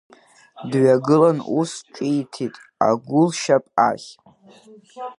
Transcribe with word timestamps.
Дҩагылан 0.69 1.37
ус 1.59 1.71
ҿиҭит 1.93 2.55
агәылшьап 2.87 3.65
ахь… 3.89 4.09